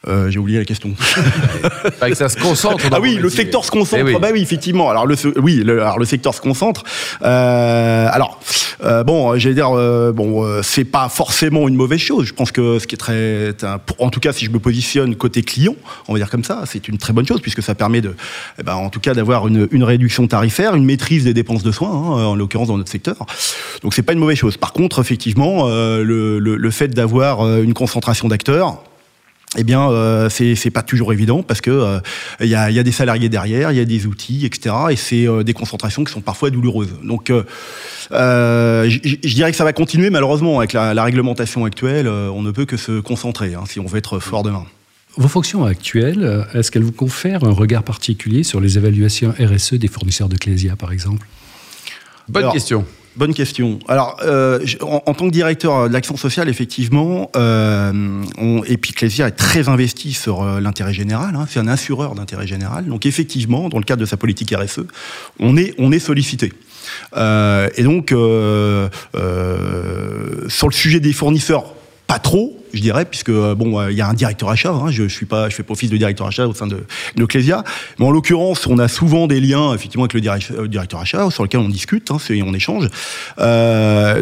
Euh, 0.09 0.31
j'ai 0.31 0.39
oublié 0.39 0.59
la 0.59 0.65
question. 0.65 0.91
que 2.01 2.15
ça 2.15 2.29
se 2.29 2.37
concentre. 2.37 2.85
Ah 2.91 3.01
oui, 3.01 3.17
le 3.21 3.31
secteur 3.31 3.65
se 3.65 3.71
concentre. 3.71 4.03
Eh 4.07 4.15
oui. 4.15 4.17
Bah 4.21 4.29
oui, 4.33 4.43
effectivement. 4.43 4.91
Alors 4.91 5.07
le, 5.07 5.17
oui, 5.37 5.63
le, 5.65 5.83
alors 5.83 5.99
le 5.99 6.05
secteur 6.05 6.35
se 6.35 6.41
concentre. 6.41 6.83
Euh, 7.23 8.09
alors 8.11 8.41
euh, 8.85 9.05
bon, 9.05 9.37
j'allais 9.39 9.55
dire, 9.55 9.71
euh, 9.71 10.13
bon, 10.13 10.45
euh, 10.45 10.61
c'est 10.63 10.85
pas 10.85 11.09
forcément 11.09 11.69
une 11.69 11.77
mauvaise 11.77 12.01
chose. 12.01 12.27
Je 12.27 12.33
pense 12.33 12.51
que 12.51 12.79
ce 12.79 12.87
qui 12.87 12.95
est 12.95 12.99
très, 12.99 13.55
en 13.99 14.11
tout 14.11 14.21
cas, 14.21 14.33
si 14.33 14.45
je 14.45 14.51
me 14.51 14.59
positionne 14.59 15.15
côté 15.15 15.43
client, 15.43 15.77
on 16.09 16.13
va 16.13 16.19
dire 16.19 16.31
comme 16.31 16.45
ça, 16.45 16.63
c'est 16.67 16.89
une 16.89 16.99
très 16.99 17.13
bonne 17.13 17.27
chose 17.27 17.41
puisque 17.41 17.63
ça 17.63 17.75
permet 17.75 18.01
de, 18.01 18.15
eh 18.59 18.63
ben, 18.63 18.75
en 18.75 18.91
tout 18.91 19.01
cas, 19.01 19.15
d'avoir 19.15 19.47
une, 19.47 19.69
une, 19.71 19.85
réduction 19.85 20.27
tarifaire, 20.27 20.75
une 20.75 20.85
maîtrise 20.85 21.25
des 21.25 21.35
dépenses 21.35 21.63
de 21.63 21.73
soins, 21.73 21.91
hein, 21.91 22.25
en 22.25 22.35
l'occurrence 22.35 22.69
dans 22.69 22.79
notre 22.79 22.91
secteur. 22.91 23.17
Donc 23.83 23.95
c'est 23.95 24.03
pas 24.03 24.13
une 24.13 24.19
mauvaise 24.19 24.39
chose. 24.39 24.57
Par 24.57 24.73
contre, 24.73 25.01
effectivement, 25.01 25.69
le, 25.69 26.39
le, 26.39 26.57
le 26.57 26.71
fait 26.71 26.89
d'avoir 26.89 27.59
une 27.61 27.75
concentration 27.75 28.29
d'acteurs 28.29 28.83
eh 29.59 29.65
bien, 29.65 29.91
euh, 29.91 30.31
c'est 30.31 30.71
pas 30.71 30.83
toujours 30.83 31.13
évident 31.13 31.43
parce 31.43 31.61
que 31.61 31.71
euh, 31.71 32.01
il 32.41 32.47
y, 32.47 32.55
a, 32.55 32.71
y, 32.71 32.79
a, 32.79 32.83
des 32.83 32.93
salariés 32.93 33.29
derrière, 33.29 33.71
il 33.71 33.77
y 33.77 33.81
a 33.81 33.85
des 33.85 34.07
outils, 34.07 34.47
etc. 34.47 34.75
Et 34.91 34.97
c'est 34.97 35.29
euh, 35.29 35.43
des 35.43 35.53
concentrations 35.53 36.05
qui 36.05 36.13
sont 36.13 36.23
parfois 36.23 36.51
douloureuses. 36.51 36.95
Donc, 37.03 37.29
euh, 37.29 37.43
euh, 38.13 38.89
je 38.89 39.35
dirais 39.35 39.51
que 39.51 39.57
ça 39.57 39.65
va 39.65 39.75
continuer 39.75 40.09
malheureusement 40.09 40.59
avec 40.59 40.73
la, 40.73 40.95
la 40.95 41.05
réglementation 41.05 41.67
actuelle. 41.67 42.09
on 42.09 42.43
ne 42.43 42.51
peut 42.51 42.65
que 42.65 42.79
se 42.79 43.01
concentrer 43.01 43.55
hein, 43.55 43.65
si 43.69 43.79
on 43.79 43.87
veut 43.87 43.99
être 43.99 44.19
fort 44.21 44.43
demain. 44.43 44.65
Vos 45.19 45.29
fonctions 45.29 45.67
actuelles, 45.67 46.47
est-ce 46.55 46.71
qu'elles 46.71 46.83
vous 46.83 46.93
confèrent 46.93 47.45
un 47.45 47.53
regard 47.53 47.83
particulier 47.83 48.45
sur 48.45 48.61
les 48.61 48.79
évaluations 48.79 49.35
RSE 49.39 49.75
des 49.75 49.89
fournisseurs 49.89 50.31
de 50.31 50.37
Clésia, 50.37 50.75
par 50.77 50.91
exemple? 50.91 51.27
Bonne 52.31 52.51
question. 52.51 52.87
Bonne 53.15 53.35
question. 53.35 53.79
Alors, 53.89 54.17
euh, 54.25 54.59
en, 54.81 55.13
tant 55.13 55.27
que 55.27 55.33
directeur 55.33 55.89
de 55.89 55.93
l'action 55.93 56.17
sociale, 56.17 56.49
effectivement, 56.49 57.31
euh, 57.37 58.23
on, 58.39 58.65
est 58.65 59.37
très 59.37 59.69
investi 59.69 60.15
sur 60.15 60.43
euh, 60.43 60.61
l'intérêt 60.61 60.95
général. 60.95 61.35
Hein, 61.37 61.47
c'est 61.49 61.61
un 61.61 61.69
assureur 61.69 62.15
d'intérêt 62.15 62.47
général. 62.47 62.87
Donc, 62.87 63.05
effectivement, 63.05 63.69
dans 63.69 63.77
le 63.77 63.85
cadre 63.85 64.01
de 64.01 64.07
sa 64.07 64.17
politique 64.17 64.55
RSE, 64.57 64.87
on 65.41 65.57
est, 65.57 65.99
sollicité. 65.99 66.55
Euh, 67.17 67.69
et 67.77 67.83
donc, 67.83 68.13
euh, 68.13 68.89
sur 70.49 70.69
le 70.69 70.73
sujet 70.73 70.99
des 70.99 71.13
fournisseurs, 71.13 71.75
pas 72.07 72.19
trop, 72.19 72.62
je 72.73 72.81
dirais, 72.81 73.05
puisque 73.05 73.31
bon, 73.31 73.89
il 73.89 73.97
y 73.97 74.01
a 74.01 74.09
un 74.09 74.15
directeur 74.15 74.49
achat. 74.49 74.73
Hein, 74.73 74.91
je, 74.91 75.09
suis 75.09 75.27
pas, 75.27 75.49
je 75.49 75.55
fais 75.55 75.63
pas 75.63 75.73
office 75.73 75.91
de 75.91 75.97
directeur 75.97 76.27
achat 76.27 76.47
au 76.47 76.55
sein 76.55 76.67
de, 76.67 76.85
de 77.17 77.25
Clésia, 77.25 77.65
mais 77.99 78.07
en 78.07 78.11
l'occurrence, 78.11 78.67
on 78.67 78.79
a 78.79 78.89
souvent 78.89 79.27
des 79.27 79.41
liens 79.41 79.75
effectivement 79.75 80.05
avec 80.05 80.15
le 80.15 80.69
directeur 80.69 81.01
achat 81.01 81.31
sur 81.31 81.43
lequel 81.43 81.61
on 81.61 81.69
discute, 81.69 82.11
hein, 82.11 82.19
on 82.45 82.55
échange. 82.55 82.89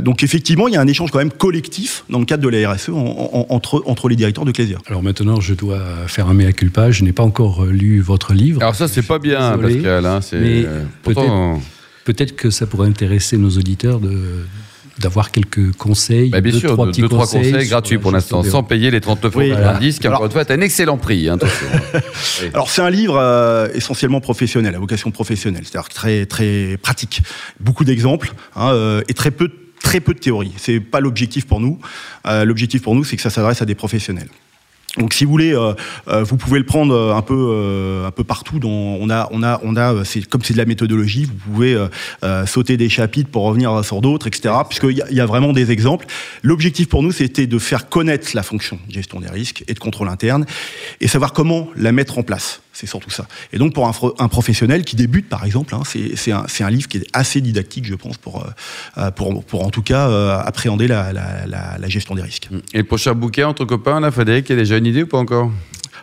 donc 0.02 0.22
effectivement, 0.22 0.68
il 0.68 0.74
y 0.74 0.76
a 0.76 0.80
un 0.80 0.86
échange 0.86 1.10
quand 1.10 1.18
même 1.18 1.32
collectif 1.32 2.04
dans 2.08 2.18
le 2.18 2.24
cadre 2.24 2.42
de 2.42 2.48
la 2.48 2.72
RSE 2.72 2.90
entre 2.90 3.82
entre 3.86 4.08
les 4.08 4.16
directeurs 4.16 4.44
de 4.44 4.52
Clésia. 4.52 4.78
Alors 4.86 5.02
maintenant, 5.02 5.40
je 5.40 5.54
dois 5.54 5.80
faire 6.06 6.28
un 6.28 6.34
mea 6.34 6.52
culpa. 6.52 6.90
Je 6.90 7.04
n'ai 7.04 7.12
pas 7.12 7.22
encore 7.22 7.64
lu 7.64 8.00
votre 8.00 8.34
livre. 8.34 8.60
Alors 8.62 8.74
ça, 8.74 8.88
c'est 8.88 9.02
pas 9.02 9.18
bien, 9.18 9.58
Pascal. 9.58 10.06
Hein, 10.06 10.20
pourtant... 11.02 11.60
peut-être 12.04 12.36
que 12.36 12.50
ça 12.50 12.66
pourrait 12.66 12.88
intéresser 12.88 13.36
nos 13.36 13.50
auditeurs 13.50 14.00
de 14.00 14.44
d'avoir 15.00 15.30
quelques 15.30 15.72
conseils. 15.72 16.30
Bah 16.30 16.40
bien 16.40 16.52
deux, 16.52 16.58
sûr, 16.58 16.72
trois 16.72 16.86
deux, 16.86 17.08
trois 17.08 17.26
conseils, 17.26 17.66
gratuits 17.66 17.98
pour 17.98 18.12
l'instant, 18.12 18.42
sans 18.42 18.62
payer 18.62 18.90
les 18.90 19.00
39 19.00 19.34
euros 19.34 19.44
oui, 19.80 19.92
qui, 19.98 20.08
encore 20.08 20.26
une 20.26 20.30
fois, 20.30 20.42
est 20.42 20.50
un 20.50 20.60
excellent 20.60 20.98
prix. 20.98 21.28
Hein, 21.28 21.38
Alors, 22.54 22.70
c'est 22.70 22.82
un 22.82 22.90
livre 22.90 23.16
euh, 23.16 23.68
essentiellement 23.74 24.20
professionnel, 24.20 24.74
à 24.74 24.78
vocation 24.78 25.10
professionnelle, 25.10 25.62
c'est-à-dire 25.64 25.88
très, 25.88 26.26
très 26.26 26.76
pratique. 26.76 27.22
Beaucoup 27.58 27.84
d'exemples 27.84 28.32
hein, 28.56 28.72
euh, 28.72 29.02
et 29.08 29.14
très 29.14 29.30
peu, 29.30 29.50
très 29.82 30.00
peu 30.00 30.14
de 30.14 30.18
théorie. 30.18 30.52
C'est 30.56 30.80
pas 30.80 31.00
l'objectif 31.00 31.46
pour 31.46 31.60
nous. 31.60 31.78
Euh, 32.26 32.44
l'objectif 32.44 32.82
pour 32.82 32.94
nous, 32.94 33.04
c'est 33.04 33.16
que 33.16 33.22
ça 33.22 33.30
s'adresse 33.30 33.62
à 33.62 33.66
des 33.66 33.74
professionnels. 33.74 34.28
Donc, 34.98 35.14
si 35.14 35.24
vous 35.24 35.30
voulez, 35.30 35.54
euh, 35.54 35.74
euh, 36.08 36.24
vous 36.24 36.36
pouvez 36.36 36.58
le 36.58 36.66
prendre 36.66 36.94
euh, 36.94 37.14
un 37.14 37.22
peu, 37.22 38.04
un 38.06 38.10
peu 38.10 38.24
partout. 38.24 38.58
Dans, 38.58 38.68
on 38.68 39.08
a, 39.08 39.28
on 39.30 39.42
a, 39.42 39.60
on 39.62 39.76
a. 39.76 40.04
C'est 40.04 40.26
comme 40.26 40.42
c'est 40.42 40.52
de 40.54 40.58
la 40.58 40.64
méthodologie. 40.64 41.24
Vous 41.24 41.52
pouvez 41.52 41.76
sauter 42.46 42.76
des 42.76 42.88
chapitres 42.88 43.30
pour 43.30 43.44
revenir 43.44 43.84
sur 43.84 44.00
d'autres, 44.00 44.26
etc. 44.26 44.54
Puisqu'il 44.68 44.98
y, 45.10 45.14
y, 45.14 45.20
a 45.20 45.26
vraiment 45.26 45.52
des 45.52 45.70
exemples. 45.70 46.06
L'objectif 46.42 46.88
pour 46.88 47.02
nous, 47.02 47.12
c'était 47.12 47.46
de 47.46 47.58
faire 47.58 47.88
connaître 47.88 48.28
la 48.34 48.42
fonction 48.42 48.78
gestion 48.88 49.20
des 49.20 49.28
risques 49.28 49.64
et 49.68 49.74
de 49.74 49.78
contrôle 49.78 50.08
interne 50.08 50.44
et 51.00 51.08
savoir 51.08 51.32
comment 51.32 51.68
la 51.76 51.92
mettre 51.92 52.18
en 52.18 52.22
place. 52.22 52.60
C'est 52.72 52.86
surtout 52.86 53.10
ça. 53.10 53.26
Et 53.52 53.58
donc 53.58 53.74
pour 53.74 53.86
un, 53.88 54.28
professionnel 54.28 54.84
qui 54.84 54.96
débute, 54.96 55.28
par 55.28 55.44
exemple, 55.44 55.74
hein, 55.74 55.82
c'est 55.84 56.32
un, 56.32 56.44
un, 56.60 56.70
livre 56.70 56.88
qui 56.88 56.98
est 56.98 57.06
assez 57.12 57.40
didactique, 57.40 57.84
je 57.84 57.94
pense, 57.94 58.16
pour, 58.16 58.46
pour, 59.16 59.44
pour 59.44 59.66
en 59.66 59.70
tout 59.70 59.82
cas 59.82 60.38
appréhender 60.38 60.86
la, 60.86 61.12
la, 61.12 61.46
la, 61.78 61.88
gestion 61.88 62.14
des 62.14 62.22
risques. 62.22 62.48
Et 62.72 62.78
le 62.78 62.84
prochain 62.84 63.14
bouquin 63.14 63.48
entre 63.48 63.64
copains, 63.64 64.00
là, 64.00 64.10
Frédéric, 64.10 64.48
il 64.48 64.52
y 64.52 64.54
a 64.54 64.58
déjà 64.58 64.76
une 64.76 64.86
idée 64.86 65.02
ou 65.02 65.06
pas 65.06 65.18
encore? 65.18 65.50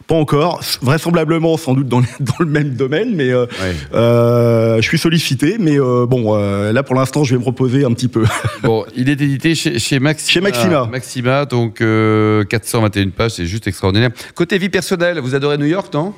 Pas 0.06 0.16
encore, 0.16 0.62
vraisemblablement 0.82 1.58
sans 1.58 1.74
doute 1.74 1.88
dans, 1.88 2.00
dans 2.20 2.36
le 2.40 2.46
même 2.46 2.76
domaine, 2.76 3.16
mais 3.16 3.32
euh, 3.32 3.46
euh, 3.94 4.78
je 4.78 4.88
suis 4.88 4.98
sollicité. 4.98 5.58
Mais 5.60 5.80
euh, 5.80 6.06
bon, 6.06 6.36
là 6.36 6.84
pour 6.84 6.96
l'instant, 6.96 7.24
je 7.24 7.36
vais 7.36 7.40
me 7.40 7.46
reposer 7.46 7.84
un 7.84 7.92
petit 7.94 8.08
peu. 8.08 8.24
bon, 8.64 8.86
il 8.96 9.10
est 9.10 9.14
édité 9.22 9.56
chez, 9.56 9.80
chez 9.80 10.00
Maxima. 10.00 10.34
Chez 10.34 10.42
Maxima. 10.42 10.86
Maxima, 10.86 11.46
donc 11.46 11.80
421 11.80 13.10
pages, 13.10 13.32
c'est 13.32 13.46
juste 13.46 13.68
extraordinaire. 13.68 14.12
Côté 14.36 14.58
vie 14.58 14.70
personnelle, 14.70 15.20
vous 15.20 15.36
adorez 15.36 15.58
New 15.58 15.66
York, 15.66 15.94
non? 15.94 16.14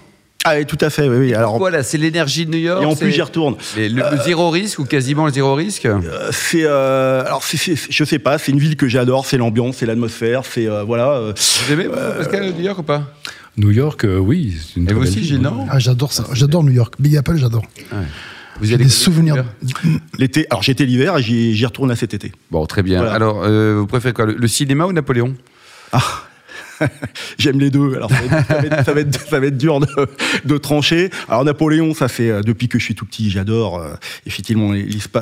Ah 0.46 0.56
oui, 0.58 0.66
tout 0.66 0.78
à 0.82 0.90
fait, 0.90 1.08
oui. 1.10 1.18
oui. 1.18 1.34
Alors, 1.34 1.58
voilà, 1.58 1.84
c'est 1.84 1.98
l'énergie 1.98 2.46
de 2.46 2.52
New 2.52 2.60
York. 2.60 2.82
Et 2.82 2.86
en 2.86 2.96
plus, 2.96 3.12
j'y 3.12 3.22
retourne. 3.22 3.56
le, 3.76 4.24
zéro 4.24 4.50
risque 4.50 4.80
ou 4.80 4.86
quasiment 4.86 5.26
le 5.26 5.34
zéro 5.34 5.54
risque 5.54 5.88
C'est, 6.32 6.66
alors, 6.66 7.44
c'est, 7.44 7.76
je 7.90 8.04
sais 8.04 8.20
pas. 8.20 8.38
C'est 8.38 8.52
une 8.52 8.60
ville 8.60 8.76
que 8.76 8.88
j'adore. 8.88 9.26
C'est 9.26 9.38
l'ambiance, 9.38 9.78
c'est 9.78 9.86
l'atmosphère, 9.86 10.44
c'est 10.46 10.68
voilà. 10.86 11.34
Vous 11.68 11.74
aimez 11.74 11.88
Pascal 12.18 12.54
New 12.54 12.62
York 12.62 12.80
ou 12.80 12.84
pas? 12.84 13.04
New 13.60 13.72
York, 13.72 14.06
euh, 14.06 14.18
oui. 14.18 14.56
Une 14.78 14.90
Et 14.90 14.94
vous 14.94 15.02
aussi, 15.02 15.24
Gênant 15.24 15.68
ah, 15.70 15.80
J'adore 15.80 16.14
ça. 16.14 16.26
J'adore 16.34 16.64
New 16.64 16.72
York. 16.72 16.94
Big 16.98 17.18
Apple, 17.18 17.36
j'adore. 17.36 17.64
Vous 18.60 18.74
avez 18.74 18.84
des 18.84 18.90
souvenirs 18.90 19.46
L'été. 20.18 20.48
Alors 20.50 20.64
j'étais 20.64 20.86
l'hiver 20.86 21.18
et 21.18 21.22
j'y 21.22 21.66
retourne 21.66 21.92
à 21.92 21.96
cet 21.96 22.14
été. 22.14 22.32
Bon, 22.52 22.66
très 22.66 22.84
bien. 22.84 23.04
Alors, 23.04 23.44
euh, 23.44 23.76
vous 23.80 23.88
préférez 23.88 24.14
quoi? 24.14 24.26
Le, 24.26 24.48
cinéma 24.48 24.86
ou 24.86 24.94
Napoléon? 24.94 25.34
Ah 25.92 26.04
J'aime 27.38 27.60
les 27.60 27.70
deux. 27.70 27.96
Alors, 27.96 28.10
ça 28.10 28.94
va 28.94 29.02
être, 29.02 29.28
ça 29.28 29.40
va 29.40 29.48
être, 29.48 29.58
dur 29.58 29.80
de, 29.80 30.58
trancher. 30.58 31.10
Alors, 31.28 31.44
Napoléon, 31.46 31.94
ça 31.94 32.08
fait 32.08 32.30
euh, 32.30 32.42
depuis 32.42 32.68
que 32.68 32.80
je 32.80 32.84
suis 32.84 32.96
tout 32.96 33.06
petit, 33.06 33.30
j'adore 33.30 33.84
effectivement 34.26 34.72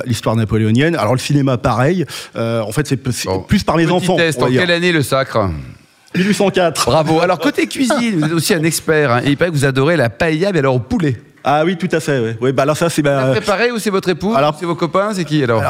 l'histoire 0.06 0.36
napoléonienne. 0.36 0.96
Alors, 0.96 1.14
le 1.14 1.20
cinéma, 1.20 1.58
pareil. 1.58 2.06
en 2.36 2.72
fait, 2.72 2.88
c'est 2.88 2.98
plus 2.98 3.64
par 3.64 3.78
mes 3.78 3.88
enfants. 3.88 4.16
Test, 4.18 4.42
en 4.42 4.48
quelle 4.48 4.72
année 4.72 4.92
le 4.92 5.04
sacre? 5.04 5.50
1804. 6.16 6.86
Bravo. 6.86 7.22
Alors, 7.22 7.40
côté 7.40 7.68
cuisine, 7.68 8.20
vous 8.20 8.26
êtes 8.26 8.32
aussi 8.32 8.54
un 8.54 8.64
expert. 8.64 9.12
Hein. 9.12 9.22
il 9.26 9.38
paraît 9.38 9.52
que 9.52 9.56
vous 9.56 9.66
adorez 9.66 9.98
la 9.98 10.10
paella, 10.10 10.52
mais 10.52 10.60
alors 10.60 10.76
au 10.76 10.80
poulet. 10.80 11.18
Ah 11.44 11.64
oui, 11.66 11.78
tout 11.78 11.88
à 11.92 12.00
fait. 12.00 12.38
Oui. 12.42 12.52
bah 12.52 12.64
alors 12.64 12.78
ça 12.78 12.90
c'est 12.90 13.02
ma. 13.02 13.32
préparé 13.32 13.72
ou 13.72 13.80
c'est 13.80 13.90
votre 13.90 14.10
époux 14.10 14.34
Alors 14.36 14.56
c'est 14.60 14.66
vos 14.66 14.76
copains, 14.76 15.14
c'est 15.14 15.26
qui 15.26 15.44
alors, 15.44 15.62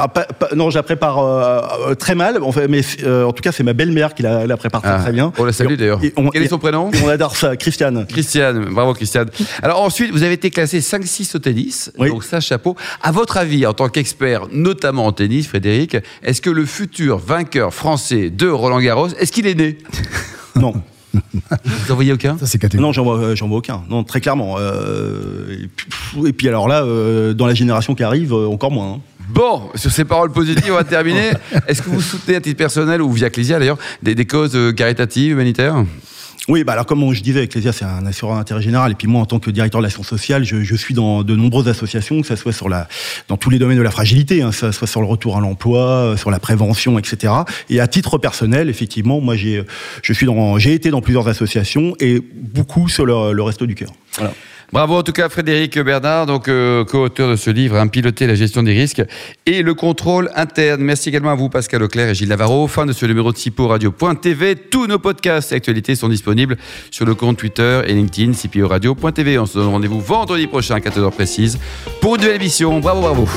Non, 0.56 0.70
je 0.70 0.76
la 0.76 0.84
prépare 0.84 1.20
euh, 1.20 1.62
euh, 1.90 1.96
très 1.96 2.16
mal. 2.16 2.42
En 2.42 2.52
fait, 2.52 2.68
mais 2.68 2.82
euh, 3.04 3.26
en 3.26 3.32
tout 3.32 3.42
cas, 3.42 3.52
c'est 3.52 3.64
ma 3.64 3.74
belle-mère 3.74 4.14
qui 4.14 4.24
la, 4.24 4.58
prépare 4.58 4.82
très, 4.82 4.92
ah. 4.92 5.12
bien. 5.12 5.32
On 5.38 5.44
la 5.46 5.54
salue 5.54 5.76
d'ailleurs. 5.76 6.00
Quel 6.34 6.44
est 6.44 6.48
son 6.48 6.60
prénom 6.60 6.92
On 7.04 7.10
adore 7.10 7.36
ça, 7.36 7.56
Christiane. 7.56 8.06
Christiane, 8.08 8.66
bravo 8.66 8.94
Christiane. 8.94 9.30
Alors 9.62 9.82
ensuite, 9.82 10.12
vous 10.12 10.24
avez 10.24 10.34
été 10.34 10.50
classé 10.50 10.80
5-6 10.80 11.36
au 11.36 11.40
tennis, 11.40 11.92
donc 11.98 12.24
ça 12.24 12.40
chapeau. 12.40 12.76
À 13.02 13.12
votre 13.12 13.38
avis, 13.38 13.66
en 13.66 13.74
tant 13.74 13.90
qu'expert, 13.90 14.48
notamment 14.52 15.06
en 15.06 15.12
tennis, 15.12 15.48
Frédéric, 15.48 15.98
est-ce 16.24 16.42
que 16.42 16.50
le 16.50 16.66
futur 16.66 17.18
vainqueur 17.18 17.74
français 17.74 18.30
de 18.30 18.48
Roland 18.48 18.80
Garros, 18.80 19.10
est-ce 19.10 19.32
qu'il 19.32 19.48
est 19.48 19.56
né? 19.56 19.78
Non. 20.56 20.74
Vous 21.66 21.92
en 21.92 21.96
voyez 21.96 22.14
aucun? 22.14 22.38
Ça, 22.38 22.46
c'est 22.46 22.74
Non, 22.76 22.92
j'en 22.92 23.04
vois, 23.04 23.18
euh, 23.18 23.36
j'en 23.36 23.48
vois 23.48 23.58
aucun. 23.58 23.84
Non, 23.90 24.04
très 24.04 24.22
clairement. 24.22 24.56
Euh, 24.60 25.68
et, 26.26 26.34
puis, 26.34 26.48
alors 26.48 26.68
là, 26.68 26.84
euh, 26.84 27.34
dans 27.34 27.48
la 27.48 27.54
génération 27.54 27.96
qui 27.96 28.04
arrive, 28.04 28.34
encore 28.34 28.72
moins. 28.72 28.94
Hein. 28.94 29.02
Bon, 29.30 29.64
sur 29.76 29.92
ces 29.92 30.06
paroles 30.06 30.32
positives, 30.32 30.72
on 30.72 30.76
va 30.76 30.84
terminer. 30.84 31.32
Est-ce 31.68 31.82
que 31.82 31.90
vous 31.90 32.02
soutenez 32.02 32.38
à 32.38 32.42
titre 32.42 32.58
personnel 32.58 33.02
ou 33.02 33.12
via 33.12 33.30
Clésia 33.30 33.60
d'ailleurs 33.60 33.78
des, 34.02 34.16
des, 34.16 34.26
causes 34.26 34.58
caritatives, 34.76 35.34
humanitaires? 35.34 35.84
Oui, 36.48 36.64
bah 36.64 36.74
alors 36.74 36.86
comme 36.86 37.14
je 37.14 37.22
disais, 37.22 37.44
Ecclesia, 37.44 37.74
c'est 37.74 37.84
un 37.84 38.06
assureur 38.06 38.38
d'intérêt 38.38 38.62
général. 38.62 38.94
Et 38.94 38.96
puis 38.96 39.08
moi, 39.08 39.22
en 39.22 39.26
tant 39.26 39.40
que 39.40 39.52
directeur 39.52 39.82
de 39.82 39.86
l'action 39.86 40.04
sociale, 40.04 40.46
je, 40.46 40.64
je, 40.64 40.76
suis 40.76 40.94
dans 40.94 41.24
de 41.24 41.36
nombreuses 41.36 41.68
associations, 41.68 42.22
que 42.22 42.28
ce 42.28 42.38
soit 42.38 42.54
sur 42.54 42.70
la, 42.70 42.88
dans 43.28 43.36
tous 43.36 43.50
les 43.50 43.60
domaines 43.60 43.78
de 43.78 43.84
la 43.84 43.92
fragilité, 43.92 44.42
hein, 44.42 44.52
que 44.52 44.56
ce 44.56 44.72
soit 44.72 44.88
sur 44.88 45.02
le 45.02 45.08
retour 45.08 45.36
à 45.36 45.42
l'emploi, 45.42 45.82
euh, 45.82 46.18
sur 46.18 46.32
la 46.32 46.40
prévention, 46.40 46.98
etc. 46.98 47.34
Et 47.70 47.82
à 47.82 47.88
titre 47.88 48.18
personnel, 48.18 48.70
effectivement, 48.70 49.20
moi, 49.20 49.36
j'ai, 49.36 49.64
je 50.02 50.14
suis 50.14 50.26
dans, 50.26 50.58
j'ai 50.58 50.74
été 50.74 50.90
dans 50.90 51.02
plusieurs 51.02 51.28
associations 51.28 51.96
et 52.00 52.22
beaucoup 52.34 52.88
sur 52.88 53.06
le, 53.06 53.34
le 53.34 53.44
resto 53.44 53.66
du 53.66 53.76
cœur. 53.76 53.92
Voilà. 54.16 54.34
Bravo 54.74 54.98
en 54.98 55.04
tout 55.04 55.14
cas 55.14 55.30
Frédéric 55.30 55.80
Bernard, 55.80 56.26
donc 56.26 56.50
euh, 56.50 56.84
co-auteur 56.84 57.30
de 57.30 57.36
ce 57.38 57.50
livre, 57.50 57.78
hein, 57.78 57.88
Piloter 57.88 58.28
la 58.28 58.36
gestion 58.36 58.64
des 58.64 58.74
risques 58.74 59.02
et 59.46 59.62
le 59.62 59.74
contrôle 59.74 60.30
interne. 60.36 60.82
Merci 60.82 61.10
également 61.10 61.32
à 61.32 61.36
vous 61.36 61.48
Pascal 61.48 61.84
Auclair 61.84 62.10
et 62.10 62.16
Gilles 62.16 62.28
Navarro. 62.28 62.68
Fin 62.68 62.86
de 62.86 62.92
ce 62.92 63.06
numéro 63.06 63.32
de 63.32 63.38
CIPO 63.38 63.68
Radio.tv. 63.68 64.56
Tous 64.56 64.88
nos 64.88 65.00
podcasts 65.00 65.54
et 65.54 65.56
actualités 65.56 65.96
sont 65.96 66.10
disponibles 66.10 66.58
sur 66.92 67.06
le 67.06 67.16
compte 67.16 67.38
Twitter 67.38 67.82
et 67.88 67.94
LinkedIn 67.94 68.34
CIPO 68.34 68.68
Radio.tv. 68.68 69.40
On 69.40 69.46
se 69.46 69.58
donne 69.58 69.68
rendez-vous 69.70 70.02
vendredi 70.02 70.48
prochain 70.48 70.76
à 70.76 70.80
14h 70.80 71.12
précise 71.12 71.58
pour 72.02 72.16
une 72.16 72.22
nouvelle 72.22 72.36
émission. 72.36 72.80
Bravo, 72.82 73.02
bravo. 73.02 73.28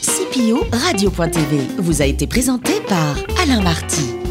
CIPO 0.00 0.66
Radio.tv 0.72 1.58
vous 1.78 2.02
a 2.02 2.06
été 2.06 2.26
présenté 2.26 2.72
par 2.88 3.16
Alain 3.40 3.62
Marty. 3.62 4.21